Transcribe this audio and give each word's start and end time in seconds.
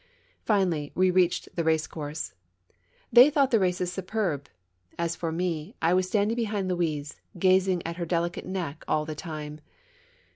Finally, 0.45 0.91
we 0.95 1.11
reached 1.11 1.47
the 1.55 1.63
race 1.63 1.85
course. 1.85 2.33
They 3.13 3.29
thought 3.29 3.51
the 3.51 3.59
races 3.59 3.93
superb. 3.93 4.49
As 4.97 5.15
for 5.15 5.31
me, 5.31 5.75
I 5.79 5.93
was 5.93 6.07
stand 6.07 6.31
ing 6.31 6.35
behind 6.35 6.69
Louise, 6.69 7.17
gazing 7.37 7.85
at 7.85 7.97
her 7.97 8.05
delicate 8.07 8.47
neck 8.47 8.83
all 8.87 9.05
the 9.05 9.13
time. 9.13 9.61